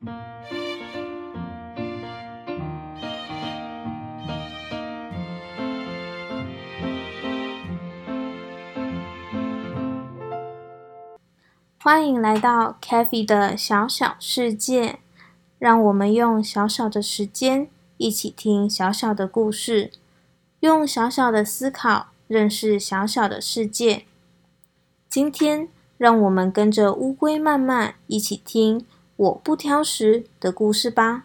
[0.00, 0.12] 欢
[12.06, 15.00] 迎来到 c a f e 的小小世界，
[15.58, 19.92] 让我们用小小的时间一起听小小的故事，
[20.60, 24.06] 用小小的思考认识小小的世界。
[25.10, 28.86] 今天，让我们跟着乌龟慢慢一起听
[29.20, 31.24] “我不挑食”的故事吧。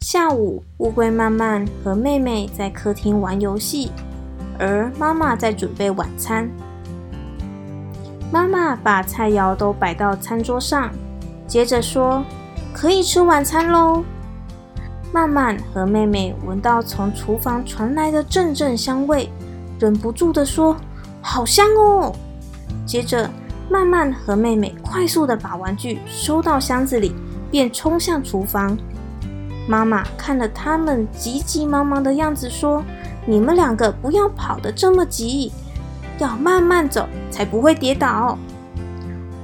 [0.00, 3.92] 下午，乌龟慢慢和妹妹在客厅玩游戏。
[4.58, 6.48] 而妈妈在准备晚餐。
[8.32, 10.90] 妈妈把菜肴都摆到餐桌上，
[11.46, 12.24] 接着说
[12.72, 14.02] ：“可以吃晚餐喽。”
[15.12, 19.28] 曼曼和妹妹闻到从厨房传来的阵阵香味，
[19.78, 20.74] 忍不住的说
[21.26, 22.14] ：“好香哦！”
[22.86, 23.28] 接着，
[23.68, 27.12] 曼曼和妹妹快速的把玩具收到箱子里，
[27.50, 28.78] 便冲向厨房。
[29.68, 32.84] 妈妈看了他们急急忙忙的样子，说。
[33.28, 35.50] 你们两个不要跑得这么急，
[36.20, 38.38] 要慢慢走，才不会跌倒。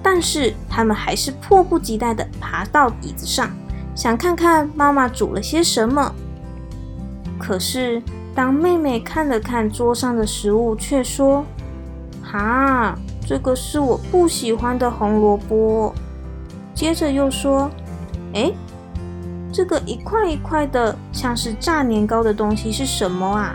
[0.00, 3.50] 但是他们还是迫不及待地爬到椅子上，
[3.96, 6.14] 想看看妈妈煮了些什么。
[7.40, 8.00] 可是
[8.36, 11.44] 当妹妹看了看桌上的食物，却说
[12.32, 15.94] ：“哈，这个是我不喜欢的红萝卜。”
[16.74, 17.70] 接着又说
[18.32, 18.50] ：“哎，
[19.52, 23.54] 这个一块一块的，像是炸年糕的东西是什么啊？”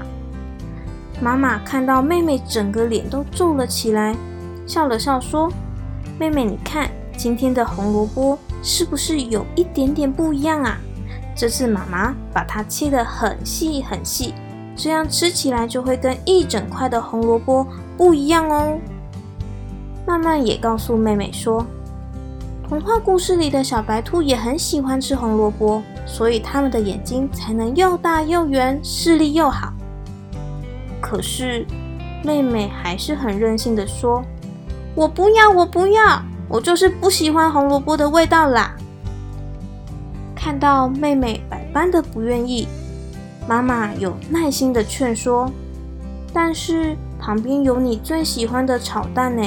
[1.19, 4.16] 妈妈看到妹妹整个脸都皱了起来，
[4.67, 5.52] 笑了笑说
[6.19, 10.78] ：“妹妹，你看今天的红萝卜是不是有一点点不一样啊？
[11.36, 14.36] 这次妈妈把它切得很细很细，
[14.78, 17.66] 这样吃起来就会跟一整块的红萝卜
[17.97, 18.78] 不一样哦。”
[20.08, 21.66] 慢慢也告诉妹妹说
[22.69, 29.74] ：“童话故事里的小白兔也很喜欢吃红萝卜，所以它们的眼睛才能又大又圆，视力又好。”
[31.02, 31.66] 可是，
[32.23, 34.23] 妹妹还是很任性的说
[34.96, 38.73] ：“我不要，我不要，我就是不喜欢红萝卜的味道啦。”
[40.34, 42.68] 看到妹妹百般的不愿意，
[43.47, 45.50] 妈妈有耐心的劝说
[46.34, 49.44] ：“但是旁边有你最喜欢的炒蛋呢，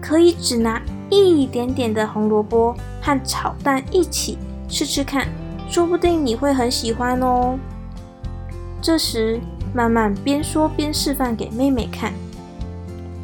[0.00, 4.36] 可以只拿一点点的红萝卜和炒蛋一起
[4.68, 5.28] 吃吃看，
[5.68, 7.58] 说不定你会很喜欢哦。”
[8.82, 9.40] 这时。
[9.76, 12.12] 慢慢边说边示范给妹妹看。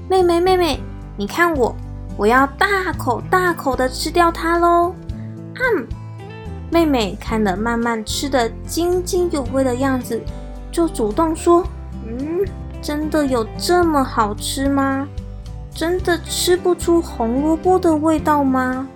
[0.09, 0.81] 妹妹，妹妹，
[1.17, 1.73] 你看我，
[2.17, 4.93] 我要大口大口的吃掉它喽！
[5.55, 5.87] 嗯，
[6.71, 10.21] 妹妹看了慢慢吃的津津有味的样子，
[10.71, 11.67] 就主动说
[12.07, 12.47] ：“嗯，
[12.81, 15.07] 真的有这么好吃吗？
[15.73, 18.87] 真的吃不出红萝卜的味道吗？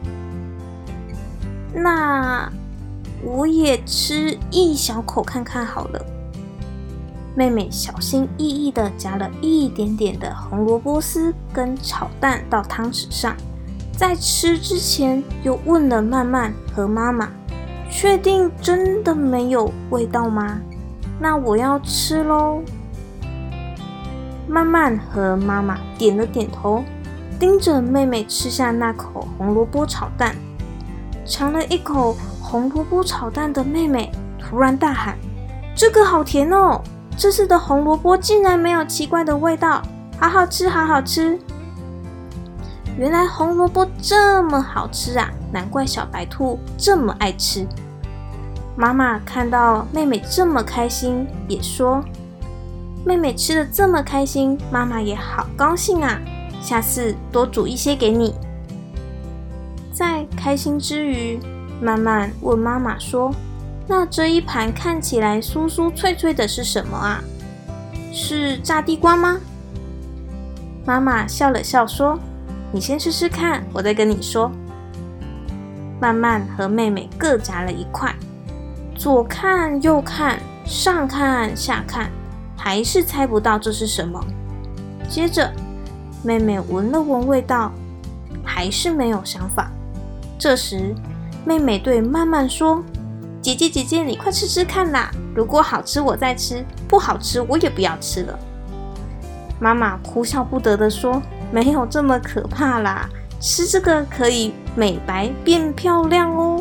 [1.74, 2.48] 那
[3.24, 6.04] 我也吃一小口看看好了。”
[7.36, 13.34] 妹妹小心翼翼地夹了一点点的红萝卜丝跟炒蛋到汤匙上，
[13.96, 17.28] 在吃之前又问了曼曼和妈妈
[17.90, 20.60] ：“确定真的没有味道吗？”
[21.20, 22.62] 那我要吃喽。
[24.46, 26.84] 曼曼和妈妈点了点头，
[27.38, 30.34] 盯着妹妹吃下那口红萝卜炒蛋。
[31.24, 35.16] 尝了一口红萝卜炒蛋的妹妹突然大喊
[35.74, 36.82] ：“这个好甜哦！”
[37.16, 39.80] 这次的红萝卜竟然没有奇怪的味道，
[40.20, 41.38] 好好吃，好好吃！
[42.96, 47.66] 原来红萝卜这么好吃啊，难怪小白兔这么爱吃。
[48.76, 52.04] 妈妈看到妹妹这么开心，也说
[53.04, 56.20] ：“妹妹吃的这么开心，妈妈也好高兴啊，
[56.60, 58.34] 下次多煮一些给你。”
[59.92, 61.38] 在开心之余，
[61.80, 63.32] 慢慢问妈妈说。
[63.86, 67.20] 那这一盘看起来酥酥脆脆的是什么啊？
[68.12, 69.38] 是炸地瓜吗？
[70.86, 72.18] 妈妈笑了笑说
[72.74, 74.50] ：“你先吃吃看，我再跟你说。”
[76.02, 78.12] 慢慢和妹妹各夹了一块，
[78.96, 82.10] 左看右看，上看下看，
[82.56, 84.20] 还是猜不到这是什么。
[85.08, 85.52] 接着，
[86.24, 87.70] 妹妹闻了闻味道，
[88.44, 89.70] 还是没有想法。
[90.36, 90.92] 这时，
[91.44, 92.82] 妹妹对慢慢说。
[93.40, 95.12] 姐姐，姐姐，你快吃吃看啦！
[95.32, 98.36] 如果好吃，我再吃；不好吃，我也不要吃了。
[99.60, 101.22] 妈妈哭笑不得的说
[101.54, 103.08] ：“没有这么可怕啦，
[103.40, 106.60] 吃这个可以美白变漂亮哦。”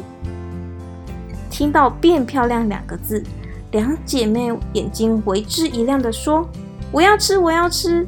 [1.49, 3.23] 听到“变漂亮”两个字，
[3.71, 6.47] 两姐妹眼睛为之一亮的说
[6.93, 8.07] ：“我要吃，我要吃！”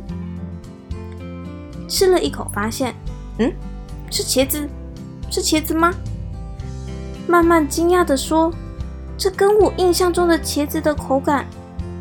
[1.89, 2.93] 吃了一口，发现，
[3.39, 3.51] 嗯，
[4.11, 4.69] 是茄子，
[5.31, 5.91] 是茄子吗？
[7.27, 8.53] 慢慢惊讶的说
[9.17, 11.47] ：“这跟我印象中的茄子的口感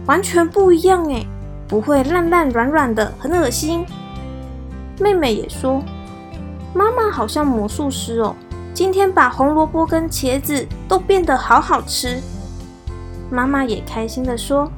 [0.04, 1.26] 完全不一样哎，
[1.66, 3.86] 不会烂烂软软的，很恶心。”
[4.98, 5.82] 妹妹也说
[6.74, 8.34] ：“妈妈好像魔术师哦，
[8.72, 12.20] 今天把红萝卜跟茄子都变得好好吃。”
[13.30, 14.70] 妈妈也开心的说：“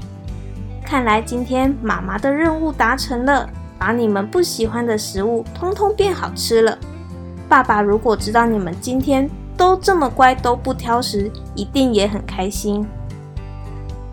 [0.85, 3.49] 看来今天妈妈的任务达成了，
[3.79, 6.79] 把你们不喜欢的食物通通变好吃了。
[7.49, 9.29] 爸爸如果知道你们今天……”
[9.59, 12.87] 都这么乖，都不挑食，一定也很开心。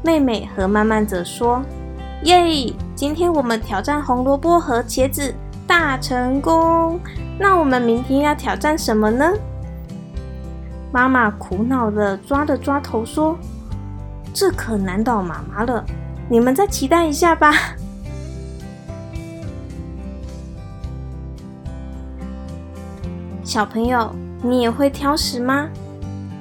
[0.02, 1.62] 妹妹和慢慢则说
[2.24, 5.36] ：“耶，今天我们挑战红萝卜和茄子，
[5.68, 7.00] 大成功！
[7.40, 9.34] 那我们明天要挑战什么呢？”
[10.92, 13.38] 妈妈苦恼的抓了抓头说
[14.34, 15.84] ：“这可难倒妈妈了，
[16.30, 17.54] 你们再期待一下吧。”
[23.44, 24.14] 小朋友。
[24.46, 25.70] 你也会挑食吗？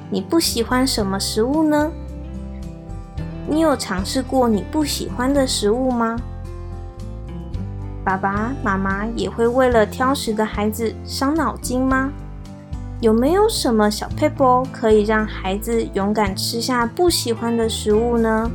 [0.09, 1.89] 你不喜欢什么食物呢？
[3.47, 6.17] 你有尝试过你不喜欢的食物吗？
[8.03, 12.11] 爸爸妈妈也会为了挑食的孩子伤脑筋吗？
[12.99, 18.51] 有没有什么小配波可以让孩子勇敢吃下不喜欢的食物呢？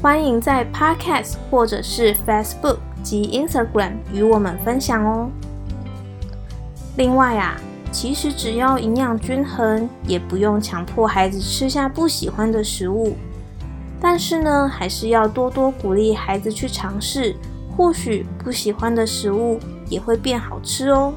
[0.00, 5.30] 欢迎在 Podcast 或者是 Facebook 及 Instagram 与我们分享哦。
[6.96, 7.60] 另外啊。
[7.92, 13.16] 其实只要营养均衡，也不用强迫孩子吃下不喜欢的食物。
[14.00, 17.34] 但是呢，还是要多多鼓励孩子去尝试，
[17.80, 21.14] 或许不喜欢的食物也会变好吃哦。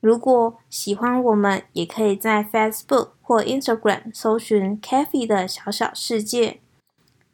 [0.00, 6.62] 如果喜欢我们，也可以在 Facebook 或 Instagram 搜寻 “Cafe 的小小世界”。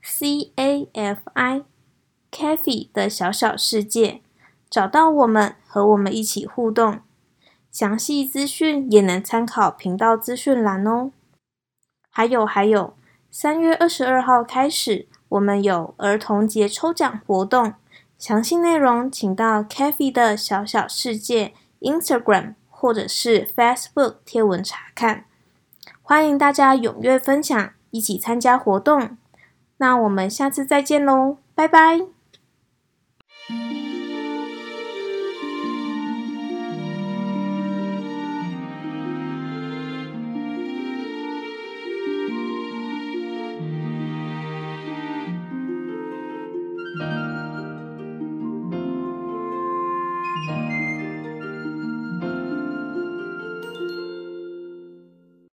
[0.03, 4.21] C A F I，Cafe 的小小世界，
[4.69, 6.99] 找到我们，和我们一起互动。
[7.75, 11.11] 详细资讯也能参考频道资讯栏哦。
[12.09, 12.95] 还有还有，
[13.33, 17.75] 三月二十二号开始，我们有儿童节抽奖活动，
[18.17, 25.25] 详细内容请到 Cafe 的小小世界 Instagram 或者是 Facebook 贴文查看。
[26.01, 29.19] 欢迎大家踊跃分享，一起参加活动。
[29.79, 32.14] 那我们下次再见喽，拜拜。